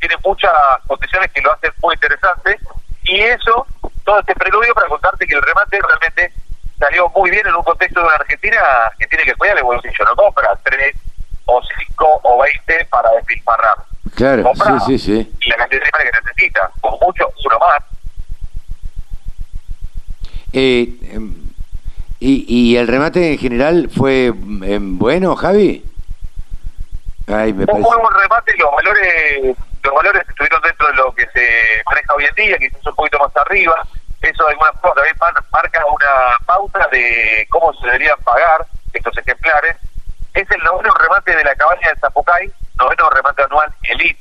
tiene 0.00 0.16
muchas 0.24 0.52
condiciones 0.86 1.30
que 1.32 1.40
lo 1.40 1.52
hacen 1.52 1.72
muy 1.82 1.94
interesante 1.94 2.58
y 3.04 3.20
eso, 3.20 3.66
todo 4.04 4.20
este 4.20 4.34
preludio 4.34 4.74
para 4.74 4.88
contarte 4.88 5.26
que 5.26 5.34
el 5.34 5.42
remate 5.42 5.78
realmente 5.80 6.32
salió 6.78 7.08
muy 7.10 7.30
bien 7.30 7.46
en 7.46 7.54
un 7.54 7.62
contexto 7.62 8.00
de 8.00 8.06
una 8.06 8.16
Argentina 8.16 8.60
que 8.98 9.06
tiene 9.06 9.24
que 9.24 9.34
cuidar 9.34 9.56
el 9.56 9.64
bolsillo, 9.64 10.04
no 10.04 10.16
compra 10.16 10.58
tres 10.64 10.96
o 11.46 11.60
cinco 11.62 12.20
o 12.22 12.42
veinte 12.42 12.86
para 12.90 13.10
despilfarrar. 13.12 13.76
Claro, 14.14 14.44
Compra 14.44 14.80
sí, 14.80 14.98
sí, 14.98 15.22
sí. 15.38 15.48
la 15.48 15.56
cantidad 15.56 15.82
de 15.82 15.90
que 15.90 16.18
necesita, 16.24 16.70
como 16.80 16.98
mucho 16.98 17.28
uno 17.44 17.58
más. 17.58 17.82
Eh, 20.52 20.96
em, 21.12 21.34
y, 22.18 22.44
¿Y 22.48 22.76
el 22.76 22.88
remate 22.88 23.32
en 23.32 23.38
general 23.38 23.90
fue 23.94 24.26
em, 24.26 24.98
bueno, 24.98 25.36
Javi? 25.36 25.84
Ay, 27.28 27.52
me 27.52 27.64
Un 27.68 27.80
muy 27.80 27.96
buen 27.96 28.14
remate, 28.14 28.54
los 28.56 28.70
valores 28.72 29.56
los 29.82 29.94
valores 29.94 30.28
estuvieron 30.28 30.60
dentro 30.62 30.86
de 30.88 30.94
lo 30.94 31.14
que 31.14 31.26
se 31.30 31.82
maneja 31.86 32.14
hoy 32.14 32.24
en 32.24 32.34
día, 32.34 32.58
quizás 32.58 32.84
un 32.86 32.94
poquito 32.96 33.18
más 33.20 33.36
arriba. 33.36 33.74
Eso 34.20 34.44
de 34.44 34.50
alguna 34.50 34.72
forma 34.72 34.94
también 34.96 35.16
mar- 35.20 35.44
marca 35.52 35.86
una 35.86 36.36
pauta 36.44 36.88
de 36.90 37.46
cómo 37.50 37.72
se 37.74 37.86
deberían 37.86 38.18
pagar 38.24 38.66
estos 38.92 39.16
ejemplares. 39.18 39.76
Es 40.34 40.50
el 40.50 40.60
noveno 40.64 40.92
remate 40.94 41.36
de 41.36 41.44
la 41.44 41.54
cabaña 41.54 41.90
de 41.94 42.00
Zapucay, 42.00 42.50
noveno 42.78 43.10
remate 43.10 43.42
anual 43.44 43.72
Elite. 43.84 44.18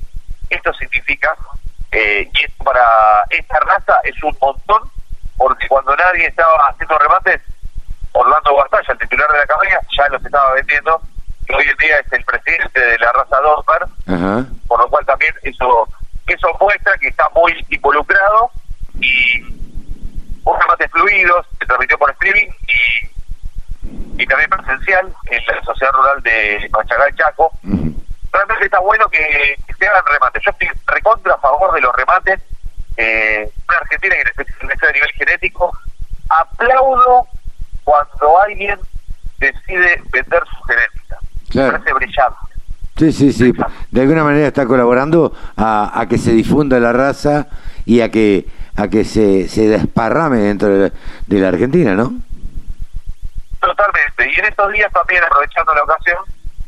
Esto 0.52 0.72
significa, 0.74 1.36
eh, 1.92 2.30
y 2.32 2.46
esto 2.46 2.64
para 2.64 3.24
esta 3.32 3.60
raza 3.62 4.00
es 4.04 4.22
un 4.24 4.38
montón, 4.40 4.82
porque 5.38 5.68
cuando 5.68 5.96
nadie 5.96 6.28
estaba 6.28 6.68
haciendo 6.68 6.98
remates, 7.00 7.42
Orlando 8.12 8.56
Bastalla, 8.56 8.94
el 8.94 9.00
titular 9.00 9.32
de 9.32 9.38
la 9.40 9.46
cabaña, 9.48 9.80
ya 9.98 10.08
los 10.10 10.24
estaba 10.24 10.54
vendiendo, 10.54 11.02
y 11.48 11.54
hoy 11.54 11.66
en 11.70 11.78
día 11.78 11.98
es 12.06 12.12
el 12.14 12.24
presidente 12.26 12.80
de 12.80 12.98
la 13.00 13.12
raza 13.14 13.38
Dorper, 13.42 13.88
Ajá. 14.08 14.46
por 14.68 14.80
lo 14.80 14.88
cual 14.90 15.06
también 15.06 15.34
eso 15.44 15.88
eso 16.28 16.48
muestra 16.60 16.94
que 17.00 17.08
está 17.10 17.30
muy 17.36 17.54
involucrado 17.70 18.50
y 19.00 19.42
un 20.44 20.60
remate 20.60 20.88
fluido, 20.90 21.46
se 21.60 21.66
transmitió 21.66 21.98
por 21.98 22.10
streaming 22.12 22.48
y, 22.68 24.24
y 24.24 24.26
también 24.28 24.50
presencial 24.50 25.14
en 25.30 25.46
la 25.46 25.64
sociedad 25.64 25.92
rural 25.94 26.22
de 26.24 26.68
Machagay 26.72 27.14
Chaco. 27.14 27.52
Realmente 28.32 28.66
está 28.66 28.80
bueno 28.80 29.08
que, 29.10 29.56
que 29.68 29.74
se 29.76 29.88
hagan 29.88 30.04
remates. 30.12 30.42
Yo 30.44 30.52
estoy 30.52 30.68
recontra 30.88 31.34
a 31.36 31.38
favor 31.38 31.74
de 31.74 31.82
los 31.82 31.96
remates. 31.96 32.42
Eh, 32.98 33.50
una 33.70 33.78
Argentina 33.78 34.16
que 34.16 34.44
necesita 34.44 34.88
de 34.88 34.94
nivel 34.94 35.12
genético. 35.14 35.78
Aplaudo 36.30 37.28
cuando 37.84 38.42
alguien 38.42 38.80
decide 39.38 40.02
vender 40.12 40.44
su 40.48 40.64
genética. 40.64 41.18
Claro. 41.56 41.80
Brillante. 41.96 42.38
Sí, 42.98 43.12
sí, 43.12 43.34
sí. 43.34 43.54
De 43.92 44.02
alguna 44.02 44.24
manera 44.24 44.48
está 44.48 44.66
colaborando 44.66 45.34
a, 45.58 46.00
a 46.00 46.08
que 46.08 46.18
se 46.18 46.32
difunda 46.32 46.80
la 46.80 46.94
raza 46.94 47.48
y 47.86 48.02
a 48.02 48.10
que 48.12 48.48
a 48.78 48.90
que 48.90 49.06
se, 49.06 49.48
se 49.48 49.68
desparrame 49.70 50.38
dentro 50.40 50.68
de 50.68 50.90
la, 50.90 50.96
de 51.28 51.40
la 51.40 51.48
Argentina, 51.48 51.94
¿no? 51.96 52.14
Totalmente. 53.60 54.30
Y 54.30 54.40
en 54.40 54.46
estos 54.46 54.72
días 54.74 54.92
también, 54.92 55.24
aprovechando 55.24 55.74
la 55.74 55.84
ocasión, 55.84 56.18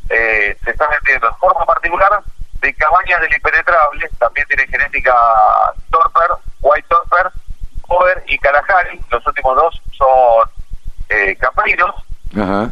eh, 0.09 0.57
se 0.63 0.71
está 0.71 0.87
vendiendo 0.87 1.27
en 1.27 1.35
forma 1.35 1.65
particular 1.65 2.21
de 2.61 2.73
cabañas 2.75 3.21
del 3.21 3.33
impenetrable. 3.33 4.09
También 4.19 4.47
tiene 4.47 4.67
genética 4.67 5.13
Torper, 5.91 6.31
White 6.61 6.87
Torper, 6.89 7.31
Over 7.89 8.23
y 8.27 8.37
Kalahari. 8.37 8.99
Los 9.11 9.27
últimos 9.27 9.55
dos 9.55 9.81
son 9.97 10.49
eh, 11.09 11.35
caprinos. 11.35 11.93
Ajá. 12.35 12.71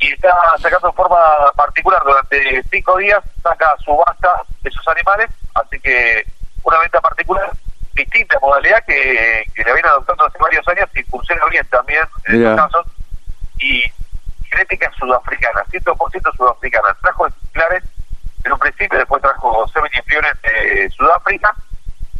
Y 0.00 0.12
está 0.12 0.32
sacando 0.60 0.88
en 0.88 0.94
forma 0.94 1.18
particular 1.56 2.00
durante 2.04 2.62
cinco 2.70 2.96
días, 2.98 3.22
saca 3.42 3.76
subasta 3.84 4.42
de 4.62 4.70
sus 4.70 4.86
animales. 4.88 5.28
Así 5.54 5.80
que 5.80 6.24
una 6.62 6.78
venta 6.78 7.00
particular, 7.00 7.50
distinta 7.94 8.38
modalidad 8.40 8.84
que, 8.86 9.44
que 9.54 9.64
la 9.64 9.72
viene 9.72 9.88
adoptando 9.88 10.26
hace 10.26 10.38
varios 10.38 10.66
años 10.68 10.88
y 10.94 11.02
funciona 11.04 11.42
bien 11.50 11.66
también 11.68 12.02
en 12.26 12.38
Mira. 12.38 12.50
estos 12.50 12.66
casos 12.66 12.86
y 13.58 13.82
genética 14.50 14.90
sudafricana, 14.98 15.64
100% 15.64 16.36
sudafricana. 16.36 16.96
Trajo 17.02 17.26
ejemplares 17.26 17.84
en 18.44 18.52
un 18.52 18.58
principio, 18.58 18.98
después 18.98 19.22
trajo 19.22 19.66
seminifliones 19.68 20.32
de 20.42 20.90
Sudáfrica 20.90 21.54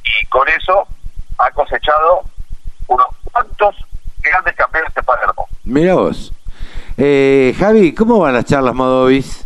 y 0.04 0.26
con 0.26 0.48
eso 0.48 0.86
ha 1.38 1.50
cosechado 1.52 2.22
unos 2.88 3.06
cuantos 3.24 3.76
grandes 4.20 4.54
campeones 4.56 4.92
de 4.94 5.02
Palermo. 5.02 5.48
Mira 5.64 5.94
vos. 5.94 6.32
Eh, 7.00 7.54
Javi, 7.58 7.94
¿cómo 7.94 8.18
van 8.18 8.34
las 8.34 8.44
charlas 8.44 8.74
Modovis? 8.74 9.44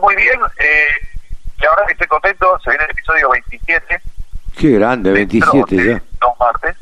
Muy 0.00 0.14
bien, 0.16 0.38
eh, 0.58 0.86
la 1.58 1.70
verdad 1.70 1.86
que 1.86 1.92
estoy 1.92 2.06
contento, 2.08 2.58
se 2.62 2.68
viene 2.70 2.84
el 2.84 2.90
episodio 2.90 3.30
27. 3.30 4.00
Qué 4.58 4.70
grande, 4.72 5.10
27 5.12 5.76
ya. 5.76 6.02
Dos 6.20 6.38
martes. 6.38 6.76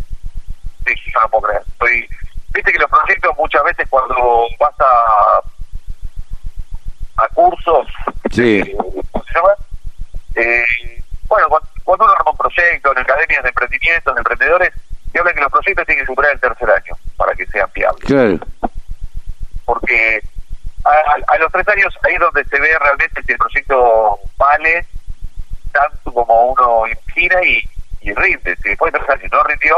Sí, 0.85 0.93
yo 1.15 1.21
no 1.21 1.29
puedo 1.29 1.43
creer. 1.49 1.63
Estoy, 1.69 2.09
Viste 2.53 2.73
que 2.73 2.79
los 2.79 2.91
proyectos 2.91 3.33
muchas 3.39 3.63
veces 3.65 3.87
cuando 3.89 4.15
vas 4.59 4.75
a, 4.81 5.41
a 7.25 7.29
cursos, 7.29 7.87
Sí. 8.33 8.59
eh, 8.61 8.77
¿cómo 8.77 9.25
se 9.25 9.35
llama? 9.35 9.53
Eh, 10.35 10.65
bueno, 11.29 11.49
cuando, 11.49 11.69
cuando 11.85 12.05
uno 12.05 12.15
arma 12.15 12.31
un 12.33 12.37
proyecto 12.37 12.93
en 12.93 12.99
academias 12.99 13.43
de 13.45 13.49
emprendimientos, 13.49 14.15
de 14.15 14.19
emprendedores, 14.21 14.73
te 15.13 15.19
hablan 15.21 15.35
que 15.35 15.41
los 15.41 15.53
proyectos 15.53 15.87
tienen 15.87 16.05
que 16.05 16.11
superar 16.13 16.33
el 16.33 16.41
tercer 16.41 16.69
año 16.71 16.95
para 17.17 17.33
que 17.35 17.47
sean 17.47 17.71
viables. 17.75 18.05
Claro. 18.05 18.39
A, 20.85 20.91
a- 21.35 21.39
los 21.39 21.53
tres 21.53 21.69
años 21.69 21.95
ahí 22.05 22.15
es 22.15 22.21
donde 22.21 22.45
se 22.45 22.59
ve 22.61 22.69
realmente 22.81 23.23
si 23.23 23.33
el 23.33 23.39
proyecto 23.39 24.19
vale 24.37 24.85
tanto 25.73 26.13
como 26.13 26.53
uno 26.53 26.87
imagina 26.87 27.37
y, 27.45 27.63
y 28.01 28.13
rinde. 28.15 28.57
Si 28.57 28.69
después 28.71 28.93
de 28.93 28.99
tres 28.99 29.11
años 29.11 29.33
no 29.33 29.43
rindió, 29.45 29.77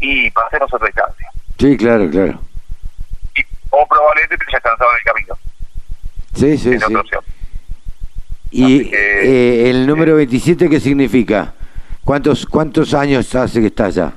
y 0.00 0.30
pasemos 0.32 0.72
otra 0.74 0.88
instancia. 0.88 1.30
Sí, 1.58 1.76
claro, 1.76 2.10
claro. 2.10 2.40
Y, 3.36 3.42
o 3.70 3.86
probablemente 3.86 4.36
te 4.36 4.44
hayas 4.48 4.62
cansado 4.62 4.90
en 4.90 4.96
el 4.96 5.02
camino. 5.04 5.34
Sí, 6.34 6.58
sí, 6.58 6.72
es 6.74 6.80
sí. 6.80 6.84
otra 6.86 7.00
opción. 7.00 7.24
¿Y 8.50 8.90
que- 8.90 9.66
eh, 9.66 9.70
el 9.70 9.86
número 9.86 10.16
27 10.16 10.68
qué 10.68 10.80
significa? 10.80 11.54
¿Cuántos 12.04 12.46
cuántos 12.46 12.94
años 12.94 13.34
hace 13.34 13.60
que 13.60 13.66
está 13.68 13.86
allá? 13.86 14.12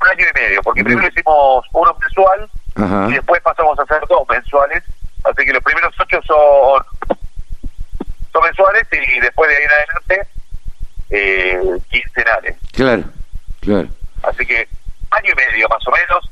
Un 0.00 0.08
año 0.08 0.26
y 0.30 0.38
medio, 0.38 0.62
porque 0.62 0.80
Ujú. 0.80 0.86
primero 0.88 1.08
hicimos 1.08 1.64
uno 1.72 1.96
mensual 2.00 2.48
Ajá. 2.76 3.06
y 3.10 3.14
después 3.14 3.35
a 3.90 4.00
dos 4.08 4.22
mensuales. 4.28 4.82
Así 5.24 5.44
que 5.44 5.52
los 5.52 5.62
primeros 5.62 5.94
ocho 6.00 6.20
son, 6.22 6.82
son 8.32 8.42
mensuales 8.42 8.86
y 8.92 9.20
después 9.20 9.50
de 9.50 9.56
ahí 9.56 9.62
en 9.64 9.70
adelante 9.70 10.28
eh, 11.10 11.60
quincenales. 11.90 12.56
Claro, 12.72 13.04
claro. 13.60 13.88
Así 14.22 14.46
que 14.46 14.68
año 15.10 15.32
y 15.32 15.34
medio 15.34 15.68
más 15.68 15.86
o 15.86 15.90
menos. 15.90 16.30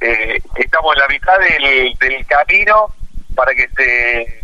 Eh, 0.00 0.38
estamos 0.56 0.94
en 0.96 1.00
la 1.00 1.08
mitad 1.08 1.38
del, 1.38 1.94
del 1.98 2.26
camino 2.26 2.92
para 3.34 3.54
que 3.54 3.66
se, 3.76 4.42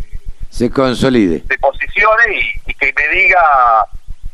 Se 0.49 0.71
consolide. 0.71 1.43
se 1.47 1.57
posicione 1.59 2.33
y, 2.65 2.71
y 2.71 2.73
que 2.73 2.93
me 2.97 3.07
diga, 3.09 3.85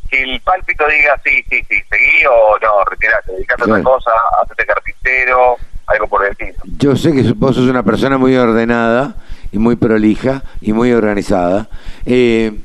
que 0.10 0.22
el 0.24 0.40
pálpito 0.42 0.88
diga 0.88 1.20
sí, 1.26 1.44
sí, 1.50 1.62
sí, 1.68 1.82
seguí 1.90 2.26
o 2.30 2.58
no, 2.60 2.86
retirate, 2.86 3.32
dedicate 3.34 3.64
a 3.64 3.66
Claro. 3.66 3.82
otra 3.82 3.84
cosa, 3.84 4.12
hacete 4.42 4.66
carpintero, 4.66 5.58
algo 5.88 6.08
por 6.08 6.24
el. 6.26 6.37
Yo 6.80 6.96
sé 6.96 7.12
que 7.14 7.34
vos 7.34 7.56
sos 7.56 7.66
una 7.68 7.84
persona 7.84 8.18
muy 8.18 8.36
ordenada 8.36 9.16
y 9.52 9.58
muy 9.58 9.76
prolija 9.76 10.44
y 10.62 10.74
muy 10.74 10.92
organizada. 10.94 11.68
Eh, 12.06 12.60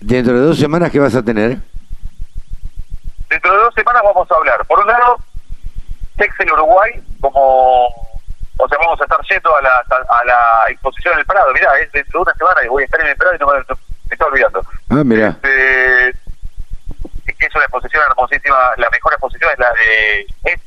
dentro 0.00 0.34
de 0.34 0.40
dos 0.46 0.58
semanas, 0.58 0.90
¿qué 0.90 0.98
vas 0.98 1.14
a 1.14 1.22
tener? 1.22 1.58
Dentro 3.30 3.52
de 3.52 3.58
dos 3.58 3.74
semanas 3.74 4.02
vamos 4.04 4.30
a 4.30 4.34
hablar, 4.34 4.64
por 4.66 4.78
un 4.80 4.86
lado, 4.86 5.16
Texel 6.16 6.52
Uruguay, 6.52 6.92
como, 7.20 7.86
o 7.86 8.68
sea, 8.68 8.78
vamos 8.78 9.00
a 9.00 9.04
estar 9.04 9.18
yendo 9.28 9.56
a 9.56 9.62
la, 9.62 9.70
a 9.78 10.24
la 10.24 10.70
exposición 10.70 11.16
del 11.16 11.24
Prado. 11.24 11.52
Mirá, 11.54 11.70
es 11.80 11.90
dentro 11.92 12.20
de 12.20 12.22
una 12.24 12.34
semana 12.34 12.60
y 12.64 12.68
voy 12.68 12.82
a 12.82 12.84
estar 12.86 13.00
en 13.00 13.06
el 13.08 13.16
Prado 13.16 13.34
y 13.34 13.38
no 13.38 13.46
me, 13.46 13.52
no- 13.54 13.78
me 14.08 14.12
está 14.12 14.26
olvidando. 14.26 14.60
Ah, 14.90 15.02
mira. 15.04 15.28
Este, 15.28 16.12
que 17.38 17.46
es 17.46 17.54
una 17.54 17.64
exposición 17.64 18.02
hermosísima, 18.10 18.56
la 18.76 18.90
mejor 18.90 19.12
exposición 19.14 19.50
es 19.52 19.58
la 19.58 19.72
de 19.72 20.26
es 20.52 20.60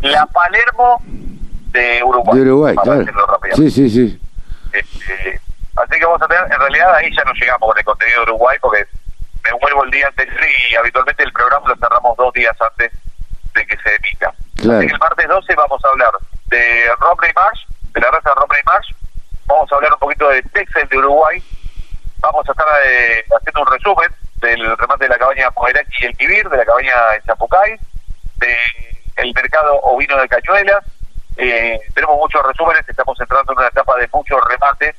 la 0.00 0.26
Palermo 0.26 1.00
de 1.76 2.02
Uruguay. 2.02 2.38
De 2.38 2.42
Uruguay, 2.42 2.74
para 2.74 3.04
claro. 3.04 3.40
Sí, 3.54 3.70
sí, 3.70 3.90
sí. 3.90 4.20
Este, 4.72 5.40
así 5.76 5.98
que 5.98 6.04
vamos 6.04 6.22
a 6.22 6.28
tener, 6.28 6.44
en 6.44 6.58
realidad 6.58 6.94
ahí 6.94 7.14
ya 7.14 7.24
no 7.24 7.32
llegamos 7.32 7.68
con 7.68 7.78
el 7.78 7.84
contenido 7.84 8.24
de 8.24 8.32
Uruguay 8.32 8.56
porque 8.60 8.86
me 9.44 9.52
vuelvo 9.60 9.84
el 9.84 9.90
día 9.90 10.06
anterior 10.08 10.40
y 10.70 10.74
habitualmente 10.74 11.22
el 11.22 11.32
programa 11.32 11.68
lo 11.68 11.76
cerramos 11.76 12.16
dos 12.16 12.32
días 12.32 12.56
antes 12.60 12.92
de 13.54 13.66
que 13.66 13.76
se 13.76 13.94
emita. 13.94 14.32
Claro. 14.56 14.78
Así 14.78 14.86
que 14.86 14.92
el 14.92 14.98
martes 14.98 15.28
12 15.28 15.54
vamos 15.54 15.84
a 15.84 15.88
hablar 15.88 16.12
de 16.46 16.90
Romney 16.98 17.30
Marsh, 17.34 17.66
de 17.92 18.00
la 18.00 18.10
raza 18.10 18.34
Romney 18.34 18.62
Marsh, 18.64 18.90
vamos 19.46 19.70
a 19.70 19.74
hablar 19.74 19.92
un 19.92 19.98
poquito 19.98 20.28
de 20.28 20.42
Texel 20.42 20.88
de 20.88 20.98
Uruguay, 20.98 21.42
vamos 22.20 22.48
a 22.48 22.52
estar 22.52 22.66
eh, 22.86 23.24
haciendo 23.36 23.62
un 23.62 23.66
resumen 23.68 24.10
del 24.40 24.76
remate 24.76 25.04
de 25.04 25.10
la 25.10 25.18
cabaña 25.18 25.50
Pomeraki 25.50 25.92
y 26.00 26.06
el 26.06 26.16
Kibir, 26.16 26.48
de 26.48 26.56
la 26.56 26.64
cabaña 26.64 26.92
en 27.14 27.22
Zapucay, 27.22 27.78
de 28.36 28.56
el 29.16 29.32
mercado 29.34 29.80
ovino 29.82 30.16
de 30.20 30.28
Cañuelas. 30.28 30.84
Eh, 31.36 31.78
tenemos 31.94 32.16
muchos 32.18 32.42
resúmenes, 32.46 32.88
estamos 32.88 33.18
entrando 33.20 33.52
en 33.52 33.58
una 33.58 33.68
etapa 33.68 33.96
de 33.96 34.08
muchos 34.12 34.38
remates, 34.48 34.96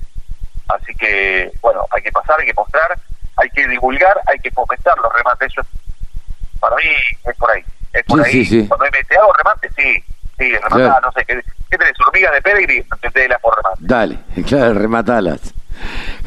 así 0.67 0.93
que, 0.95 1.51
bueno, 1.61 1.85
hay 1.91 2.01
que 2.01 2.11
pasar, 2.11 2.39
hay 2.39 2.45
que 2.47 2.53
mostrar, 2.53 2.97
hay 3.37 3.49
que 3.49 3.67
divulgar, 3.67 4.19
hay 4.27 4.37
que 4.39 4.51
fomentar 4.51 4.97
los 4.99 5.11
remates. 5.13 5.51
Eso 5.51 5.61
es- 5.61 6.59
para 6.59 6.75
mí 6.75 6.83
es 7.25 7.37
por 7.37 7.51
ahí. 7.51 7.63
Es 7.93 8.03
por 8.05 8.19
Sí, 8.23 8.25
ahí. 8.25 8.45
sí, 8.45 8.61
sí. 8.61 8.67
Cuando 8.67 8.85
me 8.85 9.03
te 9.03 9.17
hago 9.17 9.33
remate, 9.33 9.69
sí, 9.75 10.03
sí, 10.37 10.53
rematar, 10.53 10.77
Claro. 10.79 11.01
no 11.07 11.11
sé, 11.13 11.25
¿qué, 11.25 11.41
qué 11.71 11.77
tenés? 11.77 11.93
¿Hormigas 12.05 12.31
de? 12.43 12.85
Entendela 12.91 13.39
por 13.39 13.55
remate. 13.55 13.77
Dale, 13.79 14.19
claro, 14.47 14.73
rematalas. 14.73 15.53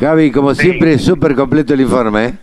Gaby, 0.00 0.32
como 0.32 0.54
siempre, 0.54 0.98
súper 0.98 1.34
completo 1.34 1.74
el 1.74 1.80
informe. 1.82 2.24
¿eh? 2.26 2.34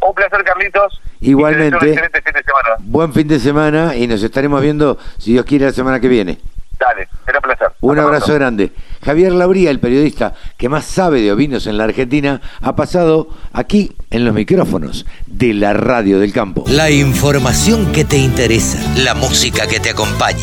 Un 0.00 0.14
placer, 0.14 0.42
Carlitos. 0.44 1.00
Igualmente. 1.20 1.76
Un 1.76 1.88
excelente 1.88 2.22
fin 2.22 2.32
de 2.32 2.42
semana. 2.42 2.76
Buen 2.80 3.12
fin 3.12 3.28
de 3.28 3.38
semana 3.38 3.94
y 3.94 4.06
nos 4.06 4.22
estaremos 4.22 4.60
viendo, 4.60 4.98
si 5.18 5.32
Dios 5.32 5.44
quiere, 5.46 5.66
la 5.66 5.72
semana 5.72 6.00
que 6.00 6.08
viene. 6.08 6.38
Dale, 6.78 7.08
será 7.24 7.38
un 7.38 7.42
placer. 7.42 7.68
Un 7.80 7.90
Hasta 7.92 8.02
abrazo 8.02 8.26
pronto. 8.26 8.38
grande. 8.40 8.72
Javier 9.04 9.32
Lauría, 9.32 9.70
el 9.70 9.80
periodista 9.80 10.34
que 10.58 10.68
más 10.68 10.84
sabe 10.84 11.22
de 11.22 11.32
ovinos 11.32 11.66
en 11.66 11.78
la 11.78 11.84
Argentina, 11.84 12.40
ha 12.60 12.76
pasado 12.76 13.28
aquí 13.52 13.92
en 14.10 14.24
los 14.24 14.34
micrófonos 14.34 15.06
de 15.26 15.54
la 15.54 15.72
radio 15.72 16.20
del 16.20 16.32
campo. 16.32 16.64
La 16.68 16.90
información 16.90 17.92
que 17.92 18.04
te 18.04 18.18
interesa, 18.18 18.78
la 18.98 19.14
música 19.14 19.66
que 19.66 19.80
te 19.80 19.90
acompaña. 19.90 20.36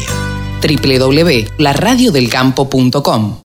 www.laradiodelcampo.com 0.61 3.37